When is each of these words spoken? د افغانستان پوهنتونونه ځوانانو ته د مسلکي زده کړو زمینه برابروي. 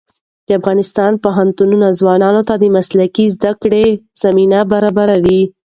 د 0.47 0.49
افغانستان 0.59 1.11
پوهنتونونه 1.23 1.87
ځوانانو 1.99 2.41
ته 2.49 2.55
د 2.57 2.63
مسلکي 2.75 3.25
زده 3.35 3.51
کړو 3.61 3.85
زمینه 4.23 4.59
برابروي. 4.71 5.41